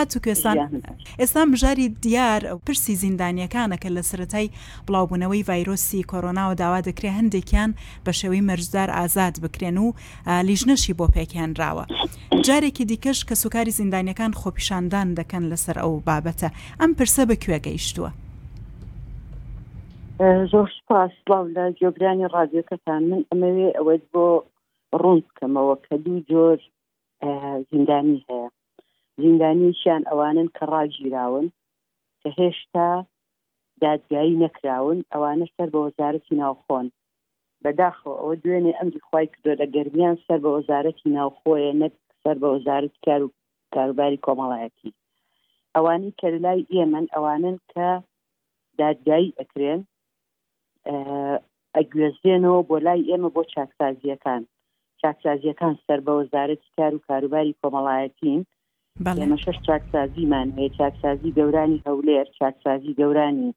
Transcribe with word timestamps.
هاتوکێستان 0.00 0.58
ئێستا 1.20 1.42
بژاری 1.52 1.86
دیار 2.04 2.40
پرسی 2.66 2.94
زیندانیەکانە 3.04 3.76
کە 3.82 3.88
لە 3.96 4.02
سرەتای 4.10 4.46
بڵاوبوونەوەی 4.86 5.42
ڤایرۆسی 5.48 6.06
کۆرۆناوە 6.10 6.54
داوا 6.62 6.80
دەکرێت 6.88 7.16
هەندێکیان 7.20 7.70
بە 8.04 8.12
شێوەی 8.20 8.46
مەرجدار 8.48 8.88
ئازاد 8.98 9.34
بکرێن 9.44 9.76
و 9.86 9.92
لیژنەشی 10.48 10.92
بۆ 10.98 11.06
پێکیانراوە 11.16 11.84
جارێکی 12.46 12.84
دیکەش 12.90 13.18
کە 13.28 13.34
سوکاری 13.42 13.72
زیندانیەکان 13.80 14.32
خۆپیشاندان 14.40 15.08
دەکەن 15.18 15.44
لەسەر 15.52 15.76
ئەو 15.82 15.92
بابەتە 16.08 16.48
ئەم 16.80 16.90
پرسە 16.98 17.22
بەکوێ 17.30 17.58
گەیشتووە 17.66 18.10
زۆر 20.52 20.68
سپاسلااو 20.78 21.44
لە 21.56 21.64
جۆبرانی 21.80 22.26
ڕادیۆکەتان 22.34 23.02
من 23.10 23.22
ئەمەوێ 23.30 23.68
ئەوەت 23.76 24.04
بۆ 24.12 24.26
ڕوون 25.00 25.18
بکەمەوە 25.26 25.74
کە 25.86 25.94
دوو 26.04 26.18
جۆر 26.30 26.58
زیندانی 27.70 28.18
هەیە 28.28 28.46
زیندانیشیان 29.22 30.02
ئەوانن 30.10 30.48
کە 30.56 30.62
ڕاگیراون 30.72 31.46
کە 32.20 32.28
هێشتا 32.38 32.88
دادگایی 33.82 34.38
نەکراون 34.44 34.98
ئەوانە 35.12 35.46
سەر 35.56 35.68
بە 35.74 35.78
وەزارەتی 35.86 36.38
ناوخۆن 36.42 36.86
بەداخۆ 37.62 38.10
ئەوە 38.20 38.34
دوێنێ 38.42 38.72
ئەمری 38.78 39.00
خی 39.08 39.26
کردۆ 39.32 39.52
لە 39.60 39.66
گەرمیان 39.74 40.16
سەر 40.26 40.38
بە 40.44 40.50
وەزارەتی 40.56 41.08
ناوخۆیە 41.18 41.72
نەک 41.82 41.94
سەر 42.22 42.36
بە 42.42 42.48
وەزارت 42.54 42.94
کار 43.04 43.20
و 43.24 43.32
کاروباری 43.74 44.22
کۆمەڵایەتی 44.26 44.96
ئەوانی 45.74 46.12
کە 46.20 46.26
لای 46.44 46.66
ئێمن 46.74 47.06
ئەوانن 47.14 47.56
کە 47.72 47.86
دادگایی 48.80 49.36
ئەکرێن 49.38 49.80
ئەگوێزێنەوە 51.76 52.60
بۆ 52.68 52.76
لای 52.86 53.02
ئێمە 53.10 53.28
بۆ 53.36 53.42
چاکسازیەکان 53.54 54.42
چاکسازیەکان 55.00 55.74
سەر 55.86 56.00
بە 56.06 56.12
وەزارەتی 56.20 56.68
کار 56.76 56.92
و 56.94 57.04
کاروباری 57.08 57.58
کۆمەڵایەتین 57.62 58.42
ئێمە 59.20 59.36
شش 59.44 59.58
چاکسازیمان 59.66 60.48
هەیە 60.56 60.70
چاکسازی 60.78 61.30
گەورانی 61.38 61.78
هەولێر 61.86 62.26
چاکسازی 62.38 62.92
گەورانی 63.00 63.50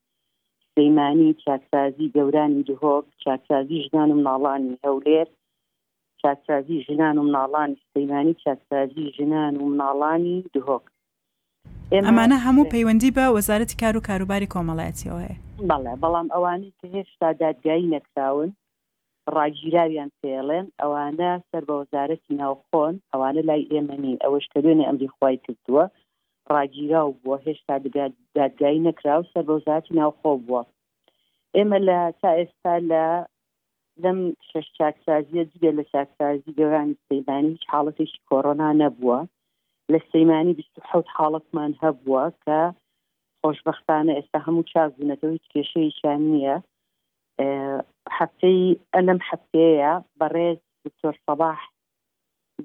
سەیمانی 0.75 1.29
چاکسازی 1.45 2.07
گەورانی 2.17 2.61
جهۆک 2.69 3.05
چاکسازی 3.23 3.77
ژنان 3.87 4.09
و 4.11 4.15
مناڵانی 4.23 4.75
هەولێر 4.85 5.27
چاکسازی 6.21 6.77
ژنان 6.87 7.15
و 7.17 7.23
مناڵانی 7.27 7.77
سەیمانی 7.93 8.33
چاکسازی 8.43 9.05
ژنان 9.17 9.53
و 9.57 9.63
مناڵانی 9.73 10.37
دهۆک 10.53 10.83
ئەمانە 12.07 12.37
هەموو 12.45 12.69
پەیوەندی 12.73 13.11
بە 13.17 13.25
وەزارەتی 13.37 13.77
کار 13.81 13.93
و 13.97 14.01
کاروباری 14.07 14.51
کۆمەڵایەتیەوەەیە 14.53 15.35
بەڵێ 15.69 15.93
بەڵام 16.01 16.27
ئەوانی 16.33 16.73
کە 16.79 16.85
هێشتا 16.93 17.29
دادگایی 17.41 17.91
نەکراون 17.95 18.49
ڕاگیراویان 19.37 20.09
پێڵێن 20.21 20.65
ئەوانە 20.81 21.31
سەر 21.49 21.63
بە 21.67 21.73
وەزارەتی 21.81 22.33
ناوخۆن 22.41 22.93
ئەوانە 23.11 23.41
لای 23.49 23.69
ئێمەنی 23.73 24.19
ئەوەش 24.23 24.45
کە 24.51 24.57
دوێنێ 24.63 24.83
ئەمری 24.87 25.09
خی 25.15 25.35
کردووە 25.45 25.83
ڕاگیرا 26.53 27.01
و 27.05 27.17
بووە 27.21 27.37
هێشتا 27.45 27.75
دادگایی 28.37 28.83
نەکراو 28.87 29.21
سەر 29.31 29.43
بە 29.47 29.53
وزارەتی 29.59 29.95
ناوخۆ 29.99 30.31
بووە 30.45 30.61
ئێمە 31.55 31.79
لە 31.87 31.99
تا 32.21 32.29
ئێستا 32.39 32.73
لە 32.91 33.05
لەم 34.03 34.19
شش 34.49 34.67
چاکسازیە 34.77 35.43
دیگە 35.51 35.71
لە 35.77 35.83
چاکسازی 35.91 36.55
گەورانی 36.59 36.99
سەیمانی 37.07 37.51
هیچ 37.55 37.63
حاڵەتێکی 37.71 38.19
کۆڕۆنا 38.29 38.69
نەبووە 38.81 39.19
لە 39.91 39.99
سەیمانی 40.11 40.53
حوت 40.89 41.07
حاڵەتمان 41.17 41.71
هەبووە 41.83 42.23
کە 42.43 42.59
خۆشببختانە 43.41 44.11
ئێستا 44.17 44.39
هەموو 44.45 44.67
چاکبوونەتەوە 44.73 45.33
هیچ 45.35 45.45
کێشەیەیان 45.53 46.21
نییە 46.33 46.55
حەفەی 48.15 48.61
ئەلم 48.93 49.19
حەفەیە 49.27 49.93
بەڕێز 50.19 50.59
دکتۆر 50.83 51.15
سەباح 51.25 51.59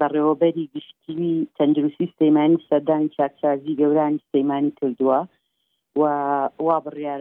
بەڕێوەبەری 0.00 0.70
گشتیوی 0.74 1.34
تەندروستی 1.56 2.12
سەیمانی 2.18 2.64
سەردانی 2.68 3.12
چاکسازی 3.16 3.78
گەورانی 3.80 4.24
سەیمانی 4.32 4.70
کردووە 4.78 5.20
و 6.00 6.02
وا 6.66 6.76
بڕیاە 6.84 7.16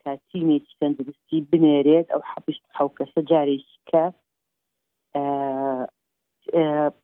تا 0.00 0.12
تیمێکی 0.28 0.76
تەندروستی 0.80 1.38
بنێرێت 1.50 2.06
ئەو 2.12 2.22
حەپشت 2.30 2.62
حوکەسە 2.78 3.20
جارێکی 3.30 3.78
کە 3.90 4.04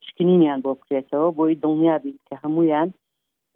پشکنینیان 0.01 0.61
بۆ 0.65 0.71
بکرێتەوە 0.79 1.29
بۆی 1.37 1.59
دڵنیا 1.63 1.97
بین 2.05 2.19
کە 2.29 2.35
هەمویان 2.43 2.89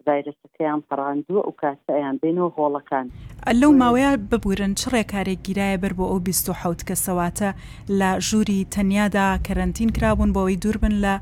ڤایرسەکەیان 0.09 0.81
پەڕاندووە 0.88 1.43
و 1.49 1.53
کاسەیان 1.61 2.15
بینەوە 2.22 2.50
هۆڵەکان 2.56 3.06
لەو 3.61 3.72
ماوەیە 3.81 4.11
ببورن 4.31 4.72
چ 4.81 4.83
ڕێکارێک 4.94 5.41
گیرایە 5.49 5.78
بەر 5.83 5.93
بۆ 5.99 6.05
ئەو 6.11 6.21
1970 6.28 6.88
کە 6.88 6.97
سەواتە 7.06 7.50
لە 8.00 8.10
ژووری 8.28 8.66
تەنیادا 8.75 9.27
کەرنتین 9.47 9.91
کرابوون 9.97 10.31
بۆەوەی 10.34 10.59
دووربن 10.62 10.94
لە 11.05 11.15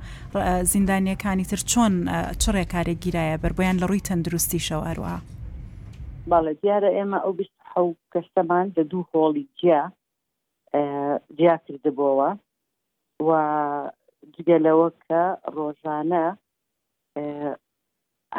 زیندانیەکانی 0.72 1.47
تر 1.50 1.61
چۆن 1.71 1.94
چ 2.41 2.44
ڕێکارێک 2.56 2.99
گیرایە 3.05 3.37
بەر 3.43 3.53
بۆیان 3.56 3.77
لە 3.81 3.87
ڕووی 3.91 4.06
تەندروستی 4.09 4.61
شەوەروە 4.69 5.15
باڵە 6.31 6.53
دیارە 6.62 6.91
ئێمە 6.97 7.19
ئەو 7.77 7.88
کەسەمان 8.12 8.67
لە 8.77 8.83
دوو 8.91 9.03
هۆڵی 9.12 9.47
جیا 9.61 9.83
جیا 11.38 11.55
کردبووەوە 11.65 12.31
و 13.27 13.31
جگەلەوە 14.34 14.88
کە 15.06 15.22
ڕۆژانە 15.56 16.27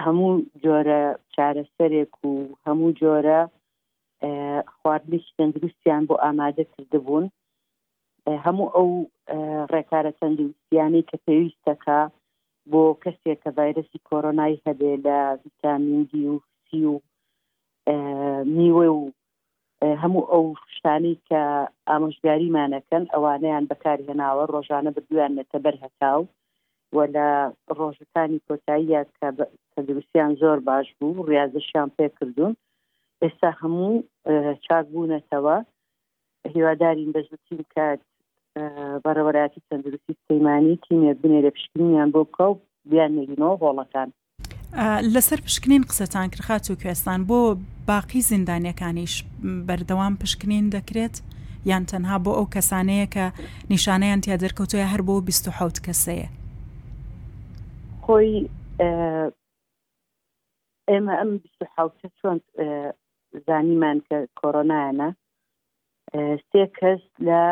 هەموو 0.06 0.32
جۆرە 0.64 1.00
چارەسەرێک 1.34 2.14
و 2.30 2.34
هەموو 2.66 2.96
جۆرە 3.02 3.42
خواردنیشی 4.78 5.36
تەندروستیان 5.38 6.04
بۆ 6.10 6.16
ئامادە 6.24 6.64
کردبوون 6.74 7.26
هەموو 8.46 8.72
ئەو 8.76 8.90
ڕێکارە 9.74 10.12
تەندروستیانی 10.20 11.08
کە 11.10 11.18
پێویستەکە 11.26 12.00
بۆ 12.72 12.84
کەسێک 13.04 13.38
کە 13.44 13.50
ڤایرسی 13.58 14.00
کۆرۆنای 14.10 14.62
هەبێ 14.66 14.94
لە 15.06 15.18
ڤیتامینگی 15.44 16.26
و 16.34 16.36
سی 16.66 16.82
و 16.92 16.96
میوێ 18.56 18.90
و 18.98 19.02
هەموو 20.02 20.30
ئەو 20.32 20.46
شتانی 20.76 21.14
کە 21.30 21.42
ئامۆژگاریمانەکەن 21.90 23.04
ئەوانەیان 23.14 23.66
بەکاری 23.72 24.08
هێناوە 24.10 24.44
ڕۆژانە 24.54 24.92
بردویان 24.96 25.32
نەتەبەر 25.40 25.76
هەتاو 25.84 26.22
و 26.94 27.00
لە 27.16 27.28
ڕۆژەکانی 27.78 28.40
کۆتاییە 28.50 29.02
کە 29.78 29.82
دروستیان 29.88 30.32
زۆر 30.42 30.58
باش 30.70 30.86
بوو 31.00 31.28
ڕازشیان 31.38 31.90
پێ 31.98 32.08
کردوون 32.18 32.54
ئێستا 33.24 33.50
هەموو 33.62 33.92
چاک 34.66 34.86
بوونەتەوە 34.94 35.56
هیوادارین 36.54 37.10
بە 37.16 37.22
زووتیم 37.28 37.62
کات 37.76 38.00
بەڕەوەراتی 39.06 39.62
تەندروستی 39.70 40.16
سەیمانی 40.28 40.76
تیمێ 40.86 41.14
بنێ 41.22 41.40
لە 41.46 41.52
پشکنیان 41.56 42.10
بۆ 42.16 42.22
بکە 42.28 42.46
و 42.52 42.56
بیان 42.90 43.12
نگینەوە 43.20 43.56
هۆڵەکان 43.64 44.10
لەسەر 45.16 45.40
پشکنین 45.46 45.84
قسەتان 45.90 46.28
کرخات 46.34 46.64
و 46.72 46.80
کوێستان 46.82 47.20
بۆ 47.30 47.40
باقی 47.92 48.22
زیندانیەکانیش 48.32 49.14
بەردەوام 49.68 50.14
پشکنین 50.22 50.66
دەکرێت 50.76 51.16
یان 51.72 51.84
تەنها 51.92 52.18
بۆ 52.26 52.32
ئەو 52.38 52.48
کەسانەیە 52.56 53.08
کە 53.16 53.26
نیشانەیان 53.74 54.22
تیا 54.24 54.36
دەرکەوتوە 54.44 54.86
هەر 54.94 55.02
بۆ 55.08 55.16
26 55.28 55.82
کەسەیە 55.88 56.28
خۆی 58.12 58.36
ئێمە 60.90 61.14
ئەم 61.20 61.32
حوتە 61.76 62.08
چۆن 62.20 62.38
زانیمان 63.48 63.98
کە 64.08 64.18
کۆرۆنایەنە 64.40 65.10
سێ 66.50 66.64
کەس 66.78 67.04
لە 67.28 67.44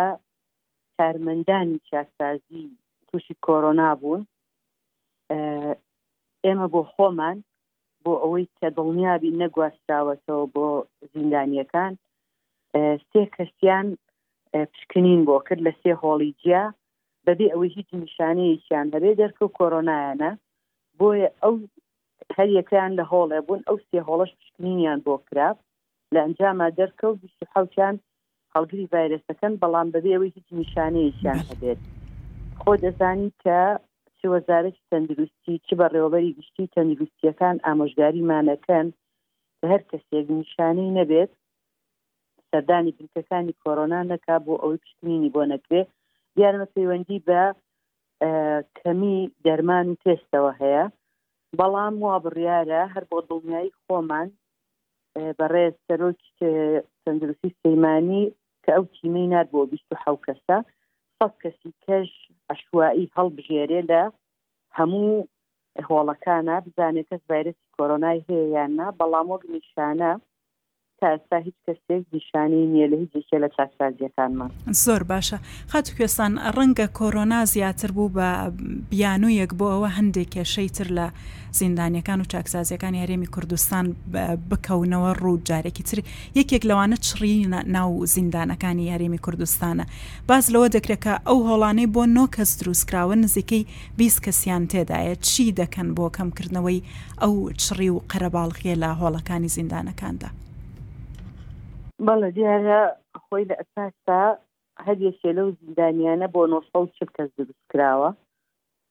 کارمەندانی 0.97 1.79
چاکسازی 1.89 2.65
تووشی 3.07 3.35
کۆرۆنا 3.45 3.89
بوون 3.99 4.21
ئێمە 6.45 6.67
بۆ 6.73 6.81
خۆمان 6.93 7.37
بۆ 8.03 8.11
ئەوەی 8.23 8.45
کە 8.59 8.67
دڵنیابی 8.77 9.35
نەگواستراوەتەوە 9.41 10.45
بۆ 10.55 10.67
زیندانیەکان 11.13 11.93
سێ 13.09 13.21
کەسیان 13.35 13.87
پشکنین 14.71 15.19
بۆ 15.27 15.35
کرد 15.45 15.61
لە 15.67 15.71
سێ 15.81 15.91
هۆڵیجیا 16.03 16.63
بەبێ 17.25 17.45
ئەوەی 17.51 17.75
هیچ 17.77 17.89
نیشانەیەکیان 18.03 18.85
هەبێ 18.95 19.11
دەرکە 19.19 19.41
و 19.45 19.55
کۆرۆنایەنە 19.59 20.31
بۆیە 20.99 21.29
ئەو 21.43 21.55
هەر 22.37 22.49
یەکیان 22.59 22.91
لە 22.99 23.03
هۆڵێ 23.11 23.39
بوون 23.45 23.61
ئەو 23.67 23.77
سێ 23.87 23.99
هۆڵش 24.07 24.31
پشکنینیان 24.39 24.99
بۆ 25.05 25.15
کرا 25.27 25.49
لە 26.13 26.19
ئەنجامە 26.23 26.67
دەرکەوت 26.79 27.17
حوتیان 27.53 27.95
هەڵگری 28.53 28.89
ڤایرسەکەن 28.93 29.53
بەڵام 29.61 29.87
بەبێەوەی 29.95 30.35
هیچ 30.37 30.47
نیشانەیەشیان 30.59 31.39
هەبێت 31.49 31.79
خۆ 32.61 32.71
دەزانی 32.83 33.29
کە 33.43 33.59
چ 34.17 34.19
وەزارەتی 34.33 34.87
تەندروستی 34.89 35.61
چ 35.65 35.69
بە 35.79 35.85
ڕێوەبەری 35.93 36.35
گشتی 36.37 36.71
تەندروستیەکان 36.75 37.55
ئامۆژگاریمانەکەن 37.65 38.87
هەر 39.71 39.81
کەسێک 39.89 40.25
نیشانەی 40.39 40.95
نەبێت 40.99 41.31
سەردانی 42.49 42.95
بنکەکانی 42.97 43.57
کۆرۆنا 43.63 44.01
نەکا 44.11 44.35
بۆ 44.45 44.53
ئەوەی 44.61 44.81
پشتنی 44.83 45.33
بۆ 45.35 45.41
نەکرێت 45.53 45.89
دیارمە 46.35 46.67
پەیوەندی 46.75 47.19
بە 47.27 47.41
کەمی 48.79 49.17
دەرمان 49.45 49.85
و 49.89 49.99
تێستەوە 50.03 50.51
هەیە 50.61 50.85
بەڵام 51.59 51.95
وا 52.05 52.15
بڕیارە 52.23 52.81
هەر 52.93 53.03
بۆ 53.09 53.17
دڵنیایی 53.29 53.75
خۆمان 53.81 54.27
بەڕێز 55.39 55.75
سەرۆک 55.85 56.21
تەندروستی 57.03 57.57
سەیمانی 57.61 58.23
کە 58.63 58.69
ئەو 58.75 58.85
تیمەی 58.95 59.29
نات 59.33 59.47
بۆ 59.53 59.61
بیست 59.73 59.89
و 59.91 59.95
حو 60.03 60.15
کەسە 60.25 60.57
سەد 61.17 61.33
کەسی 61.43 61.71
کەش 61.85 62.09
عشوایی 62.53 63.11
هەڵبژێرێ 63.15 63.81
لە 63.91 64.01
هەموو 64.77 65.27
هۆڵەکانە 65.89 66.55
بزانێت 66.65 67.07
کەس 67.11 67.23
ڤایرسی 67.29 67.71
کۆرۆنای 67.77 68.23
هەیە 68.27 68.45
یاننا 68.57 68.87
بەڵام 68.99 69.27
وەک 69.31 69.43
نیشانە 69.55 70.11
تاستا 71.01 71.37
هیچ 71.45 71.55
کەسێک 71.67 72.03
دیشانی 72.13 72.61
نییە 72.71 72.87
لە 72.91 72.95
هیچێکە 73.01 73.37
لە 73.43 73.49
چاکسازیەکانمان 73.57 74.51
زۆر 74.83 75.01
باشە 75.11 75.37
خات 75.71 75.87
کوێستان 75.97 76.33
ڕەنگە 76.55 76.87
کۆرۆنا 76.97 77.39
زیاتر 77.53 77.89
بوو 77.95 78.13
بە 78.17 78.29
بیانویەک 78.91 79.51
بۆ 79.59 79.65
ئەوە 79.73 79.89
هەندێک 79.97 80.29
کێشەی 80.35 80.69
تر 80.77 80.87
لە 80.97 81.05
زیندانیەکان 81.59 82.19
و 82.21 82.29
چاکسازیەکان 82.33 82.93
هەرێمی 83.01 83.29
کوردستان 83.35 83.85
بکەونەوە 84.49 85.11
ڕوو 85.21 85.41
جارێکی 85.49 85.83
تر 85.89 85.99
یەکێک 86.39 86.63
لەوانە 86.69 86.97
چڕی 87.07 87.35
ناو 87.75 87.91
زیندانەکانی 88.15 88.87
یاریمی 88.91 89.19
کوردستانە 89.25 89.85
باز 90.29 90.45
لەوە 90.53 90.67
دەکرێکە 90.75 91.13
ئەو 91.27 91.39
هۆڵانەی 91.49 91.91
بۆ 91.95 92.03
نۆ 92.17 92.25
کەس 92.35 92.51
دروستکراوە 92.59 93.15
نزیکەی 93.23 93.63
20 93.97 94.23
کەسیان 94.25 94.63
تێدایە 94.71 95.15
چی 95.29 95.53
دەکەن 95.61 95.87
بۆ 95.97 96.05
کەمکردنەوەی 96.17 96.79
ئەو 97.21 97.33
چڕی 97.63 97.89
و 97.93 97.97
قەرەباڵخیە 98.11 98.75
لە 98.83 98.89
هۆڵەکانی 98.99 99.51
زیندانەکاندا 99.57 100.29
بەڵە 102.05 102.29
دیارە 102.37 102.79
خۆی 103.23 103.47
لە 103.49 103.55
ئەساستا 103.59 104.21
هەریەشێ 104.87 105.31
لەو 105.37 105.47
زیندانیانە 105.59 106.27
بۆ 106.35 106.41
نۆسە 106.51 106.79
چ 106.95 106.97
کەس 107.15 107.29
دروستکراوە 107.37 108.09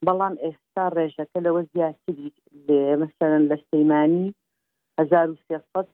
بەڵام 0.06 0.34
ئێستا 0.44 0.84
ڕێژەکە 0.96 1.38
لەوە 1.46 1.62
زیاتری 1.72 2.28
لێ 2.66 2.84
مەسەرەن 3.00 3.44
لە 3.50 3.56
سەیمانی 3.68 4.26
1970 5.00 5.86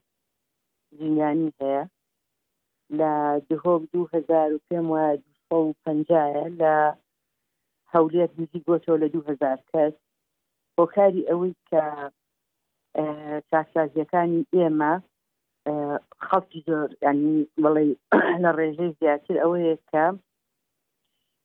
زیندانی 0.97 1.51
هەیە 1.59 1.83
لە 2.99 3.11
دهۆک 3.49 3.83
2050 3.93 6.55
لە 6.61 6.73
هەولێت 7.93 8.31
نزی 8.39 8.59
گۆتەوە 8.67 8.97
لە 9.03 9.07
2000 9.13 9.59
کەس 9.71 9.95
بۆ 10.75 10.83
کاری 10.93 11.27
ئەوەی 11.29 11.53
کە 11.69 11.83
چاکسازیەکانی 13.49 14.41
ئێمە 14.55 14.93
خەڵکی 16.27 16.61
زۆر 16.67 16.89
ینی 17.05 17.37
بڵێ 17.63 17.83
لە 18.43 18.49
ڕێژەی 18.57 18.95
زیاتر 18.99 19.35
ئەوەیە 19.41 19.75
کە 19.91 20.05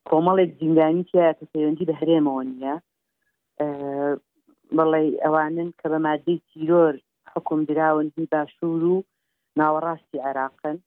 کۆمەڵێک 0.09 0.51
زیندانی 0.59 1.07
تیاتە 1.09 1.45
پەیوەندی 1.53 1.87
بە 1.89 1.95
هەرێمەوە 1.99 2.43
نیە 2.51 2.75
بڵێ 4.77 5.03
ئەوانن 5.23 5.69
کە 5.79 5.85
بە 5.91 5.97
مادەی 6.07 6.37
تیرۆر 6.49 6.93
حکم 7.33 7.59
دراون 7.69 8.07
هی 8.15 8.25
باشوور 8.33 8.81
و 8.93 9.05
ناوەڕاستی 9.59 10.23
عراقن 10.29 10.77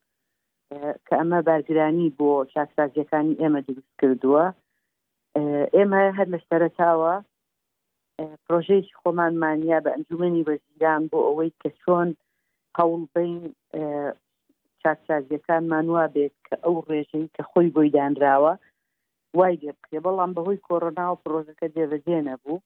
کە 1.07 1.15
ئەمە 1.21 1.39
بارگرانی 1.49 2.15
بۆ 2.19 2.31
شاسازیەکانی 2.53 3.39
ئێمە 3.41 3.61
دروست 3.69 3.93
کردووە 4.01 4.45
ئێمە 5.77 6.03
هەر 6.17 6.27
مەشتەرەتاوە 6.35 7.15
پرۆژێکی 8.45 8.97
خۆمانمانیا 9.01 9.79
بە 9.85 9.91
ئەنجومنی 9.95 10.47
بەزیران 10.49 11.03
بۆ 11.11 11.19
ئەوەی 11.27 11.53
کە 11.63 11.69
چۆن 11.81 12.11
قەڵ 12.79 12.99
بین 13.15 13.33
چاکسازیەکانمان 14.85 15.87
وا 15.95 16.05
بێت 16.15 16.35
کە 16.47 16.55
ئەو 16.65 16.77
ڕێژەی 16.89 17.33
کە 17.35 17.43
خۆی 17.51 17.69
بۆی 17.75 17.93
دانراوە 17.97 18.55
وای 19.39 19.55
لێ 19.63 19.73
بکێ 19.81 19.99
بەڵام 20.05 20.31
بەهۆی 20.37 20.63
کۆڕنا 20.67 21.07
و 21.11 21.21
پرۆژەکە 21.23 21.67
جێبەجێ 21.75 22.19
نەبوو 22.29 22.63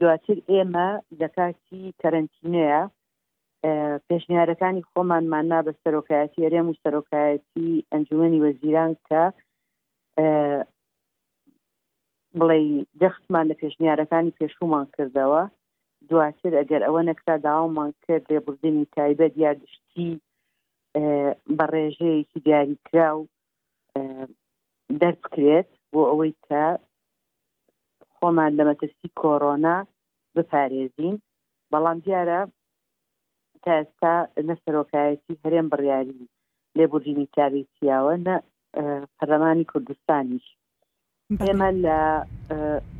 دواتر 0.00 0.38
ئێمە 0.50 0.88
لە 1.20 1.28
کاتی 1.36 1.94
کەرنتینەیە 2.00 2.82
پێشنیارەکانی 4.08 4.86
خۆمانماننا 4.90 5.58
بە 5.66 5.72
سەرۆکایەتی 5.82 6.42
ئەرێم 6.44 6.66
و 6.68 6.78
سەرۆکایەتی 6.82 7.84
ئەنجومی 7.92 8.42
وەزیران 8.44 8.92
کە 9.08 9.22
بڵێ 12.38 12.58
دەختمان 13.02 13.44
لە 13.50 13.54
پێشنیارەکانی 13.62 14.36
پێشومان 14.38 14.86
کردەوە 14.94 15.42
دواتر 16.10 16.52
ئەگەر 16.58 16.82
ئەوە 16.86 17.02
نەکرا 17.10 17.34
داوامان 17.46 17.90
کرد 18.04 18.24
لێبوردنی 18.30 18.84
تایبەت 18.96 19.32
یا 19.44 19.52
گشتی 19.62 20.10
بە 21.56 21.64
ڕێژەیەکی 21.72 22.38
دیاریکرا 22.46 23.08
و 23.18 23.26
دەربکرێت 25.00 25.70
بۆ 25.92 26.00
ئەوەی 26.10 26.32
کە 26.46 26.64
خۆمان 28.14 28.52
لە 28.58 28.62
مەترسی 28.68 29.08
کۆرۆنا 29.20 29.76
بپارێزین 30.36 31.16
بەڵام 31.72 31.98
دیارە 32.06 32.40
تا 33.64 33.70
ئێستا 33.80 34.14
نەسەرۆکایەتی 34.48 35.40
هەرێم 35.42 35.66
بڕیاری 35.72 36.20
لێبوردینی 36.78 37.30
کاریسیاوە 37.36 38.14
نە 38.26 38.34
پەرلەمانی 39.16 39.68
کوردستانیش 39.72 40.46
ئێمە 41.44 41.68
لە 41.86 41.98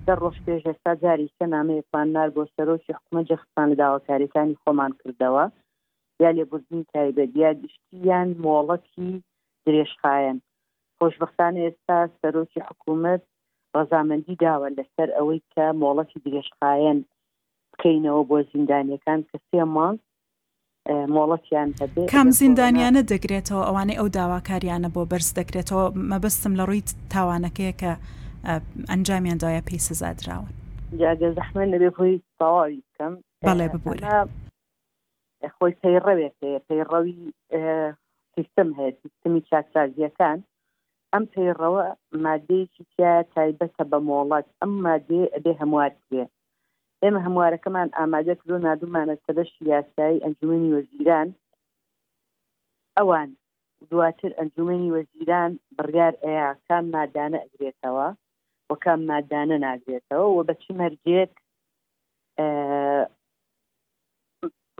دە 0.06 0.12
ڕۆژ 0.20 0.36
پێش 0.46 0.62
ئێستا 0.68 0.92
جاری 1.02 1.32
سە 1.36 1.44
نامەیەکمان 1.54 2.08
نار 2.16 2.28
بۆ 2.36 2.42
سەرۆکی 2.54 2.96
حکومە 2.98 3.20
جەخستان 3.28 3.66
لە 3.72 3.76
داواکاریەکانی 3.82 4.58
خۆمان 4.62 4.92
کردەوە 5.00 5.44
یا 6.22 6.30
لێبوردنی 6.36 6.88
تایبەتیا 6.94 7.50
گشتیان 7.62 8.28
مۆڵەتی 8.44 9.10
درێژخایەن 9.64 10.38
خۆشببختانە 10.96 11.58
ئێستا 11.66 11.98
سەرۆکی 12.20 12.64
حکوومەت 12.68 13.22
ڕزامەندی 13.76 14.38
داوە 14.42 14.68
لەسەر 14.78 15.08
ئەوەی 15.16 15.42
کە 15.52 15.64
مۆڵەتی 15.82 16.22
درێژخایەن 16.24 16.98
بکەینەوە 17.72 18.22
بۆ 18.30 18.36
زیندانیەکان 18.52 19.20
کە 19.28 19.36
سێ 19.48 19.62
مانگ 19.74 19.98
مۆڵەتیان 21.16 21.68
هەبێت 21.80 22.08
کام 22.14 22.28
زیندانیانە 22.40 23.02
دەگرێتەوە 23.12 23.62
ئەوانەی 23.68 23.98
ئەو 24.00 24.08
داواکاریانە 24.16 24.88
بۆ 24.94 25.02
بەرز 25.12 25.28
دەکرێتەوە 25.40 25.84
مەبستم 26.12 26.52
لە 26.58 26.64
ڕووی 26.68 26.82
تاوانەکەیە 27.14 27.74
کە 27.80 27.92
ئەنجامیانداە 28.90 29.60
پێی 29.68 29.80
سزادراون 29.86 30.50
جاگە 31.00 31.28
زەحمن 31.36 31.66
لەبێ 31.74 31.90
خۆی 31.96 32.14
تەواوی 32.38 32.76
بکەم 32.86 33.14
بەڵێ 33.46 33.66
ببووە 33.72 34.28
خۆی 35.56 35.74
پەیڕەوێت 35.82 36.34
پەیڕەوی 36.68 37.12
سیستم 38.34 38.68
هەیە 38.78 38.92
سیستمی 39.02 39.40
چاکسازیەکان 39.48 40.38
ئەم 41.12 41.24
پەیڕەوە 41.32 41.84
مادەیەکی 42.26 42.84
تایبەتە 43.34 43.84
بە 43.90 43.98
مۆڵات 44.08 44.46
ئەم 44.60 44.72
مادێ 44.86 45.22
ئەبێ 45.34 45.52
هەموارێت 45.60 45.96
ئێمە 47.02 47.20
هەموارەکەمان 47.26 47.88
ئاماجە 47.98 48.34
کردۆ 48.40 48.56
نادومانە 48.66 49.14
سەدەشتی 49.24 49.62
یاسایی 49.72 50.22
ئەنجومی 50.24 50.72
وەزیران 50.76 51.28
ئەوان 52.96 53.28
دواتر 53.90 54.30
ئەنجومی 54.38 54.92
وەزیران 54.96 55.50
بڕیار 55.76 56.14
ئەیە 56.24 56.48
کام 56.66 56.84
مادانە 56.94 57.38
ئەگرێتەوە 57.44 58.06
و 58.68 58.72
کام 58.84 59.00
مادانە 59.12 59.56
ناگرێتەوە 59.66 60.26
و 60.30 60.44
بە 60.48 60.54
چی 60.62 60.70
مەرجێت 60.80 61.32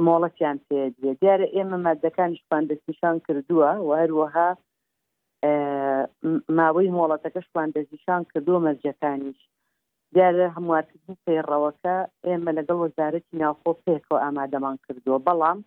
مۆڵەتیان 0.07 0.57
پێدرێت 0.67 1.17
دیارە 1.23 1.47
ئێمە 1.57 1.79
مادەکان 1.87 2.31
شپان 2.41 2.63
دەستنیشان 2.71 3.17
کردووە 3.27 3.71
و 3.87 3.91
هەروەها 4.01 4.51
ماوەی 6.59 6.95
مۆڵەتەکە 6.99 7.41
شپان 7.49 7.69
دەستنیشان 7.75 8.23
کردووە 8.31 8.59
مەرجەکانیش 8.67 9.41
دیارە 10.15 10.45
هەموارکردن 10.57 11.17
پێڕەوەکە 11.27 11.97
ئێمە 12.27 12.51
لەگەڵ 12.59 12.79
وەزارەتی 12.85 13.39
ناوخۆ 13.41 13.71
پێکەوە 13.87 14.19
ئامادەمان 14.25 14.77
کردووە 14.85 15.19
بەڵام 15.27 15.59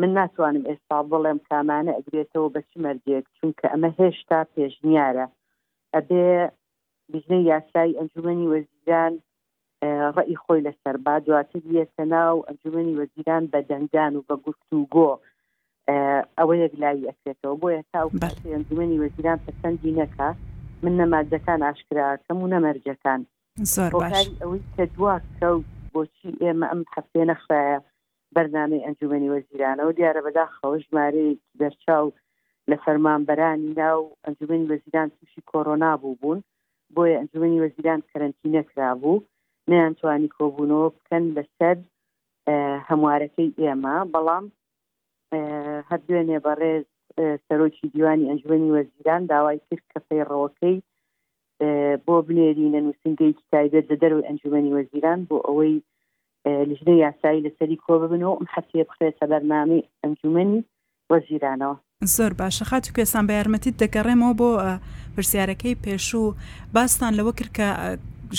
من 0.00 0.10
ناتوانم 0.18 0.64
ئێستا 0.68 0.98
بڵێم 1.10 1.38
کامانە 1.48 1.92
ئەگرێتەوە 1.96 2.52
بەچی 2.54 2.80
مەرجێک 2.84 3.24
چونکە 3.36 3.66
ئەمە 3.72 3.90
هێشتا 3.98 4.40
پێشنیارە 4.54 5.26
ئەبێ 5.94 6.24
بژنە 7.12 7.38
یاسایی 7.52 7.96
ئەنجومی 7.98 8.48
وەزیران 8.54 9.14
ڕی 10.16 10.34
خۆی 10.42 10.64
لەسەر 10.66 10.96
با 11.04 11.14
دواتر 11.26 11.62
یەسە 11.78 12.04
ناو 12.14 12.36
ئەنجومی 12.48 12.96
وەزیران 13.00 13.42
بە 13.52 13.60
دەنگان 13.70 14.12
و 14.16 14.24
بە 14.28 14.34
گوفت 14.44 14.68
و 14.76 14.82
گۆ 14.94 15.10
ئەوە 16.38 16.54
یەک 16.64 16.74
لای 16.82 17.08
ئەکرێتەوە 17.08 17.56
بۆ 17.60 17.68
ێستا 17.78 18.00
ئەنجومی 18.52 19.00
وەزیران 19.02 19.38
پەسەندی 19.46 19.96
نەکات 20.00 20.36
من 20.84 20.92
نەماجەکان 21.00 21.60
ئاشکراکەم 21.66 22.38
و 22.44 22.50
نەمەرجەکان 22.54 23.20
ئەوەی 24.40 24.64
کە 24.76 24.84
دوا 24.96 25.14
کەوت 25.38 25.66
بۆچی 25.92 26.30
ئێمە 26.42 26.66
ئەم 26.72 26.80
حفتێ 26.94 27.22
نەخراە 27.30 27.76
بەرنامەی 28.36 28.84
ئەنجومنی 28.86 29.32
وەزیرانەوە 29.34 29.92
دیارە 29.98 30.20
بەدا 30.26 30.46
خەوش 30.58 30.84
مارەیەکی 30.96 31.40
دەرچاو 31.60 32.06
لە 32.70 32.76
فەرمانبەرانی 32.84 33.70
ناو 33.82 34.00
ئەنجومنی 34.24 34.68
وەزیران 34.72 35.08
تووشی 35.14 35.42
کۆرۆنا 35.50 35.90
بوو 36.00 36.16
بوون 36.20 36.38
بۆیە 36.94 37.16
ئەنجومنی 37.20 37.62
وەزیران 37.64 38.00
کەرنتی 38.10 38.48
نەکرابوو 38.56 39.24
نیانتوانی 39.70 40.32
کۆبوونەوە 40.36 40.88
بکەن 40.96 41.24
لەسەر 41.36 41.76
هەموارەکەی 42.88 43.54
ئێمە 43.60 43.96
بەڵام 44.12 44.46
هەر 45.88 46.00
دوێنێ 46.06 46.38
بەڕێز 46.46 46.86
سەرۆکی 47.48 47.88
دیوانی 47.92 48.28
ئەنجومی 48.30 48.70
وەزیران 48.76 49.22
داوای 49.30 49.60
کرد 49.70 49.84
کە 49.92 49.98
پەیڕەوەەکەی 50.08 50.76
بۆ 52.06 52.14
بنێرینە 52.28 52.80
نووسنگەیەکی 52.86 53.48
تایبێت 53.52 53.84
لە 53.92 53.96
دەرو 54.02 54.24
ئەنجومی 54.28 54.72
وەزیران 54.76 55.18
بۆ 55.28 55.36
ئەوەی 55.46 55.74
لژنە 56.70 56.94
یاسایی 57.06 57.44
لەسەری 57.46 57.78
کۆ 57.84 57.92
ببنەوە 58.02 58.34
ئەم 58.38 58.46
حەسێ 58.54 58.82
بخێتە 58.88 59.24
بەرنامی 59.32 59.80
ئەنجومی 60.02 60.64
وەزیرانەوە 61.12 61.76
زۆر 62.16 62.32
باشە 62.40 62.64
خات 62.70 62.84
کوێسان 62.94 63.24
بە 63.28 63.32
یارمەتیت 63.38 63.76
دەگەڕێمەوە 63.82 64.34
بۆ 64.40 64.50
پرسیارەکەی 65.14 65.78
پێشوو 65.84 66.34
باستان 66.74 67.12
لەوە 67.18 67.32
کرد 67.38 67.52
کە 67.58 67.66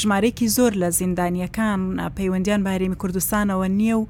ژمارەیەکی 0.02 0.48
زۆر 0.58 0.72
لە 0.82 0.90
زیندانیەکان 1.00 1.82
پەیوەندیان 2.18 2.62
بە 2.66 2.72
هەرێمی 2.76 2.98
کوردستانەوە 3.02 3.68
نییە 3.80 3.96
و 4.02 4.06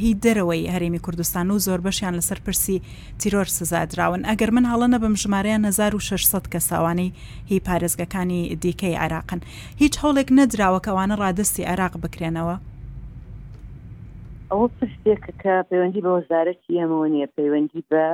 هی 0.00 0.12
دەرەوەی 0.24 0.70
هەرێمی 0.74 1.00
کوردستان 1.06 1.46
و 1.50 1.58
زۆر 1.66 1.80
بەشیان 1.86 2.14
لەسەر 2.18 2.38
پرسی 2.46 2.76
تیرۆر 3.20 3.48
سزادراون 3.58 4.22
ئەگەر 4.30 4.50
من 4.56 4.64
هەڵە 4.70 4.86
نەبم 4.94 5.14
ژمارەیان 5.22 5.64
1600 5.64 6.44
کە 6.52 6.58
ساوانەی 6.70 7.12
هی 7.50 7.60
پارێزگەکانی 7.66 8.56
دیکەی 8.62 8.94
عراقن 9.04 9.40
هیچ 9.82 9.94
هەوڵێک 10.02 10.28
نەدراوەکەوانە 10.38 11.14
ڕادستی 11.22 11.64
عراق 11.72 11.94
بکرێنەوە 12.02 12.56
ئەوە 14.50 14.66
پرسێک 14.76 15.24
کە 15.42 15.54
پەیوەندی 15.70 16.00
بە 16.04 16.10
وەزارەتی 16.18 16.78
ئەمەوە 16.80 17.06
نیە 17.14 17.26
پەیوەندی 17.36 17.84
بە 17.90 18.06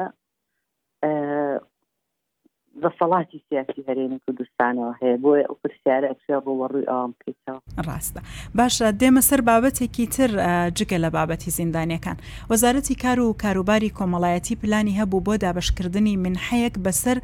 دەسەڵاتی 2.83 3.39
سیاسی 3.49 3.85
هەرێمی 3.89 4.21
کوردستانەوە 4.25 4.93
هەیە 5.03 5.17
بۆ 5.23 5.31
پرسیارە 5.61 6.07
ئەکسیا 6.11 6.39
بۆ 6.45 6.53
وەڕووی 6.61 6.87
ئەوم 6.91 7.13
پێیتەوە 7.21 7.61
ڕاستە 7.87 8.21
باشە 8.59 8.87
دێمە 9.01 9.23
سەر 9.29 9.41
بابەتێکی 9.49 10.07
تر 10.17 10.31
جگە 10.79 10.99
لە 11.05 11.11
بابەتی 11.17 11.51
زیندانیەکان 11.59 12.17
وەزارەتی 12.53 12.95
کار 13.03 13.19
و 13.21 13.37
کاروباری 13.43 13.95
کۆمەڵایەتی 13.99 14.59
پلانی 14.61 14.97
هەبوو 15.01 15.25
بۆ 15.27 15.35
دابشکردنی 15.45 16.21
منحەیەک 16.25 16.75
بەسەر 16.85 17.19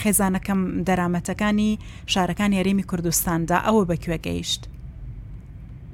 خێزانەکەم 0.00 0.60
دەرامەتەکانی 0.88 1.70
شارەکان 2.12 2.52
هەرێمی 2.58 2.84
کوردستاندا 2.90 3.56
ئەوە 3.66 3.82
بەکوێگەیشت 3.90 4.62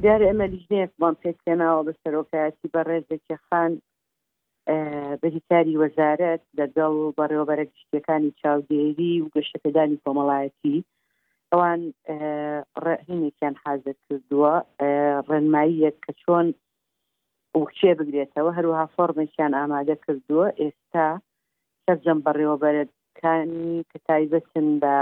دیار 0.02 0.20
ئەمە 0.28 0.46
لیژنێکمان 0.52 1.14
پێکێناوە 1.22 1.80
بە 1.86 1.92
سەرۆکایەتی 2.02 2.68
بەڕێزێکی 2.74 3.36
خان 3.46 3.72
بەهیکاری 5.22 5.80
وەزارەت 5.82 6.42
لەگەڵ 6.58 6.94
بەڕێوەبەرە 7.18 7.64
گشتەکانی 7.72 8.34
چاودێری 8.40 9.14
و 9.22 9.30
گەشتەکەدانی 9.34 10.00
کۆمەڵایەتی 10.04 10.78
ئەوان 11.50 11.80
ڕهینێکیان 12.84 13.54
حاضر 13.64 13.94
کردووە 14.06 14.54
ڕێنماییەک 15.30 15.96
کە 16.04 16.12
چۆن 16.22 16.46
وچێ 17.62 17.92
بگرێتەوە 17.98 18.50
هەروەها 18.58 18.86
فۆرمێکیان 18.94 19.52
ئامادە 19.58 19.96
کردووە 20.04 20.46
ئێستا 20.62 21.08
سەرجەم 21.84 22.18
بەڕێوەبەرەکانی 22.26 23.74
کە 23.90 23.98
تایبەتن 24.08 24.66
بە 24.82 24.96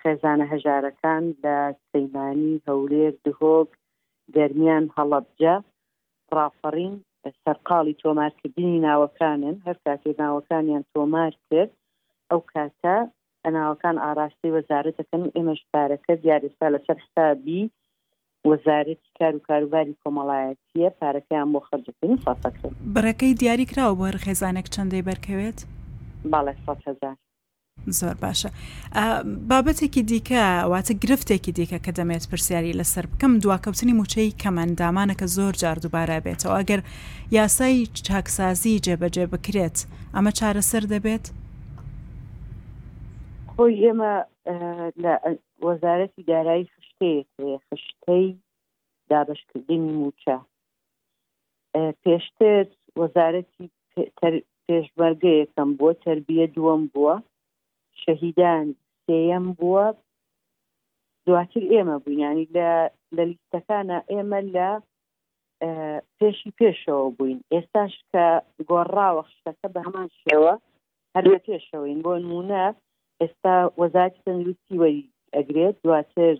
خێزانە 0.00 0.44
هەژارەکان 0.52 1.24
لە 1.44 1.56
سەیمانی 1.90 2.54
هەولێر 2.66 3.14
دهۆک 3.26 3.70
گەرمیان 4.36 4.84
هەڵەبجە 4.96 5.54
ڕافەڕین 6.36 6.96
سەرقاڵی 7.30 7.94
تۆمارکردنی 8.02 8.80
ناوەکانن 8.86 9.56
هەر 9.66 9.76
کاتێ 9.86 10.10
ناوەکانیان 10.22 10.84
تۆمار 10.94 11.32
کرد 11.50 11.72
ئەو 12.30 12.40
کاتە 12.54 12.96
ئەناوەکان 13.44 13.96
ئاراستی 14.04 14.54
وەزارت 14.56 14.94
دەکەن 15.00 15.22
ئێمەش 15.36 15.60
پارەکە 15.72 16.12
دیارستا 16.24 16.66
لەسەر 16.74 16.96
حسابی 17.04 17.62
وەزارەتی 18.50 19.08
کار 19.18 19.32
و 19.36 19.44
کاروباری 19.48 19.98
کۆمەڵایەتیە 20.04 20.88
پارەکەیان 21.00 21.48
بۆ 21.52 21.60
خەرجەکردنی 21.68 22.22
فەکرد 22.24 22.62
بەرەکەی 22.94 23.36
دیاری 23.40 23.66
کراوە 23.70 23.96
بۆ 23.98 24.04
هەر 24.08 24.18
خێزانێک 24.24 24.66
چەندەی 24.74 25.06
بەرکەوێت 25.08 25.58
باڵێ 26.32 26.52
هزار 26.88 27.16
زۆر 27.98 28.14
باشە 28.22 28.50
بابەتێکی 29.48 30.02
دیکە 30.02 30.42
واتە 30.72 30.94
گرفتێکی 31.02 31.52
دیکە 31.58 31.78
کە 31.84 31.92
دەمێت 31.98 32.24
پرسیاری 32.30 32.72
لەسەر 32.80 33.04
بکەم 33.12 33.32
دواکەوتنی 33.42 33.92
موچەی 33.98 34.34
کەمەندامانەکە 34.42 35.26
زۆر 35.36 35.52
جار 35.62 35.76
دووبارە 35.78 36.18
بێتەوە 36.24 36.54
ئەگەر 36.60 36.80
یاسای 37.36 37.86
چاکسازی 38.06 38.80
جێبەجێ 38.86 39.24
بکرێت 39.32 39.76
ئەمە 40.14 40.30
چارەسەر 40.38 40.84
دەبێت 40.92 41.24
خۆی 43.52 43.74
ئێمە 43.84 44.14
لە 45.02 45.12
وەزارەتی 45.64 46.22
دارایی 46.28 46.70
خشتەیە 46.74 47.58
خشتەی 47.66 48.26
دابشکردنی 49.10 49.80
موچە 50.00 50.36
پێشتر 52.04 52.66
وەزارەتی 53.00 53.64
پێشبەرگەیەکەم 54.66 55.70
بۆ 55.80 55.88
تربیە 56.04 56.46
دووەم 56.54 56.82
بووە 56.94 57.14
شەهیددان 58.02 58.66
سێم 59.06 59.44
بووە 59.58 59.86
دواتر 61.26 61.62
ئێمە 61.72 61.96
بووینانی 62.04 62.46
لە 62.56 62.68
لە 63.16 63.22
لیستەکانە 63.30 63.98
ئێمە 64.12 64.40
لە 64.56 64.70
پێشی 66.18 66.50
پێشەوە 66.58 67.06
بووین 67.16 67.40
ئێستاش 67.52 67.92
کە 68.12 68.24
گۆڕاوە 68.70 69.22
خشتەکە 69.28 69.66
بە 69.74 69.80
هەمان 69.86 70.08
شێوە 70.22 70.54
هەر 71.14 71.24
لە 71.32 71.38
پێشەوەین 71.46 71.98
بۆ 72.04 72.12
نمونە 72.22 72.64
ئێستا 73.20 73.56
وەزای 73.80 74.10
تەندروستی 74.24 74.80
وەری 74.82 75.06
ئەگرێت 75.36 75.76
دواتر 75.84 76.36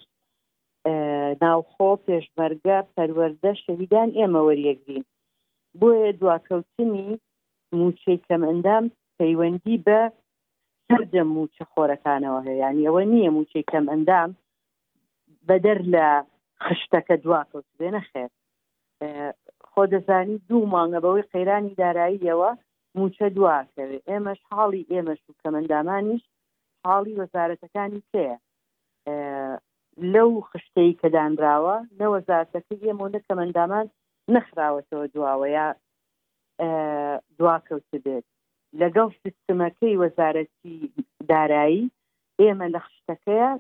ناوخۆ 1.43 1.89
پێشمەرگە 2.07 2.79
پەروەەردە 2.95 3.51
شەویدان 3.65 4.09
ئێمە 4.19 4.41
وەریەگرین 4.49 5.05
بۆیە 5.81 6.11
دواکەوتنی 6.21 7.11
موچەی 7.79 8.19
کەمەندام 8.29 8.85
پەیوەندی 9.19 9.77
بە 9.87 10.01
سەررجە 10.95 11.23
موچە 11.37 11.65
خۆرەکانەوە 11.73 12.41
هەیە 12.49 12.67
ینی 12.71 12.87
ئەوە 12.89 13.03
نییە 13.15 13.31
موچەی 13.37 13.69
کەم 13.71 13.85
ئەندام 13.93 14.31
بەدەر 15.49 15.79
لە 15.95 16.07
خشتەکە 16.65 17.17
دواکەوت 17.25 17.67
بێنە 17.79 18.03
خێر 18.11 18.31
خۆ 19.71 19.83
دەزانی 19.93 20.39
دوو 20.49 20.71
مانگە 20.75 20.99
بەوەی 21.05 21.29
قەیرانی 21.33 21.77
داراییەوە 21.81 22.51
موچە 22.99 23.27
دواکەوێت 23.37 24.05
ئێمەش 24.11 24.41
حاڵی 24.51 24.83
ئێمەش 24.93 25.21
و 25.29 25.39
کەمەندامانیش 25.43 26.23
حاڵی 26.87 27.19
وەزارەتەکانی 27.21 28.01
تەیە 28.13 28.37
لەو 30.15 30.31
خشتەی 30.49 30.95
کە 31.01 31.09
دانراوە 31.17 31.77
نەوەزارەکە 32.01 32.61
ئێمەۆدە 32.87 33.21
کەمەندامان 33.29 33.87
نەخراوەتەوە 34.35 35.05
دواوە 35.15 35.49
یا 35.59 35.67
دواکەوت 37.39 37.87
بێت 38.05 38.27
لەگەڵ 38.83 39.09
سیستمەکەی 39.23 39.95
وەزارەتی 40.03 40.79
دارایی 41.29 41.91
ئێمە 42.43 42.67
لە 42.75 42.81
خشتەکەیە 42.87 43.51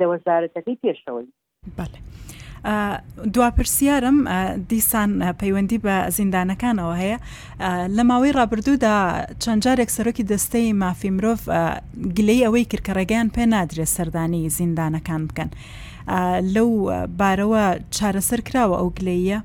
لە 0.00 0.06
وەزارەتەکەی 0.12 0.78
پێشەوەی 0.82 1.28
دواپرسیارم 3.34 4.18
دیسان 4.70 5.10
پەیوەندی 5.40 5.78
بە 5.84 5.96
زیندانەکانەوە 6.16 6.94
هەیە 7.02 7.18
لە 7.96 8.02
ماوەی 8.10 8.32
ڕابردوودا 8.38 8.96
چەندجارێک 9.42 9.90
سەرۆکی 9.96 10.28
دەستەی 10.30 10.74
مافی 10.82 11.10
مرۆڤ 11.16 11.38
گلەی 12.16 12.44
ئەوەی 12.44 12.68
کرکەڕێگەیان 12.70 13.28
پێ 13.34 13.44
نادرێت 13.54 13.90
سەردانی 13.96 14.42
زیندانەکان 14.58 15.22
بکەن 15.28 15.50
لەو 16.54 16.70
بارەوە 17.20 17.64
چارەسەر 17.96 18.40
کراوە 18.48 18.76
ئەو 18.80 18.88
گلەیە 18.98 19.38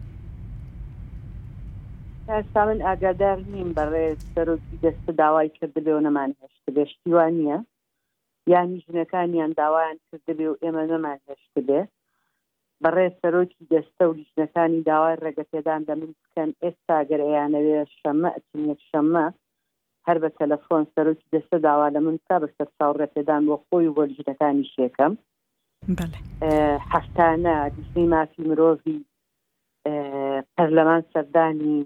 هێشتا 2.34 2.62
من 2.70 2.80
ئاگادار 2.88 3.38
نیم 3.54 3.70
بەڕێ 3.78 4.06
سەرۆکی 4.34 4.80
دەستە 4.86 5.12
داوای 5.22 5.50
کردبێەوەمان 5.58 6.32
هێشت 6.42 6.66
بێشتیوان 6.78 7.34
نیە 7.42 7.58
یانی 8.54 8.78
ژنەکانیان 8.86 9.52
داوایان 9.62 9.98
کردبێ 10.08 10.46
و 10.50 10.60
ئێمە 10.64 10.84
نەمان 10.92 11.20
هێشت 11.28 11.52
بێ 11.68 11.82
بەڕێ 12.84 13.08
سەرۆکی 13.22 13.68
دەستە 13.74 14.04
و 14.10 14.18
لیژنەکانی 14.20 14.80
داوای 14.92 15.20
ڕێگەپێدان 15.24 15.82
دەمن 15.90 16.12
بکەن 16.20 16.50
ئێستا 16.64 16.98
گەرەیانەوێ 17.10 17.80
شەمە 18.00 18.30
ئەچینێک 18.36 18.80
شەمە 18.90 19.26
هەر 20.08 20.18
بە 20.24 20.30
تەلەفۆن 20.40 20.84
سەرۆکی 20.96 21.30
دەستە 21.36 21.58
داوا 21.68 21.88
لە 21.96 22.00
من 22.06 22.18
تا 22.28 22.36
بەسەر 22.44 22.70
ساو 22.78 22.92
ڕێپێدان 23.02 23.42
بۆ 23.48 23.56
خۆی 23.68 23.88
و 23.88 23.96
وەرجەکانی 24.00 24.70
شێکەم 24.76 25.14
حفتانە 26.94 27.56
دیسی 27.76 28.06
مافی 28.14 28.42
مرۆڤی 28.50 28.98
پەرلەمان 30.56 31.02
سەردانی 31.14 31.78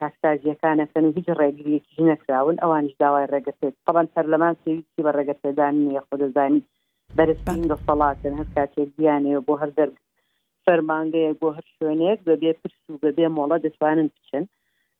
کاکتازیەکانەکەن 0.00 1.04
و 1.06 1.12
هیچ 1.16 1.28
ڕێگریەکی 1.40 2.06
نەکراون 2.10 2.56
ئەوانش 2.62 2.92
داوای 3.02 3.26
ڕێگەسێت 3.32 3.74
طبعا 3.86 4.04
سەرلەمان 4.14 4.54
سویسی 4.62 5.02
بە 5.06 5.10
ڕێگەسێدانی 5.18 5.92
یە 5.96 6.02
خودزانانی 6.08 6.62
بەرزین 7.18 7.60
دەسەڵاتن 7.72 8.34
هەر 8.40 8.48
کاتێک 8.56 8.88
گیانەیە 8.98 9.40
بۆ 9.46 9.54
هەر 9.62 9.70
دەرگ 9.78 9.96
فەرمانگەیە 10.64 11.32
بۆ 11.40 11.48
هەر 11.56 11.64
شوێنێک 11.76 12.18
بەبێ 12.28 12.52
پرس 12.60 12.82
و 12.90 13.00
بەبێ 13.04 13.26
مۆڵە 13.36 13.56
دەتوانن 13.66 14.08
بچن 14.16 14.44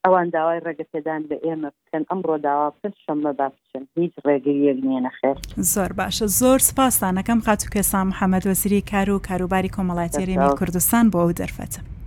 ئەوان 0.05 0.27
داوای 0.35 0.61
ڕێگەسێدان 0.67 1.23
بە 1.29 1.37
ئێمە 1.47 1.71
بکەن 1.77 2.03
ئەمڕۆ 2.11 2.37
داوا 2.47 2.69
بکەن 2.75 2.93
شەمە 3.03 3.33
با 3.39 3.49
بچن 3.55 3.85
هیچ 3.97 4.15
ڕێگەریەک 4.27 4.79
نیە 4.89 5.01
نەخێر 5.07 5.37
زۆر 5.73 5.91
باشە 6.01 6.27
زۆر 6.41 6.59
سپاسانەکەم 6.69 7.41
خاتوکە 7.47 7.81
سام 7.93 8.07
محەممەد 8.11 8.45
وەزیری 8.51 8.87
کار 8.91 9.09
و 9.11 9.23
کاروباری 9.29 9.71
کۆمەڵاتی 9.77 10.27
ڕێمی 10.29 10.51
کوردستان 10.61 11.05
بۆ 11.13 11.19
ئەو 11.23 11.33
دەرفەتم 11.41 11.98